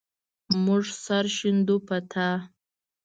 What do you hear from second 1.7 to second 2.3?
په تا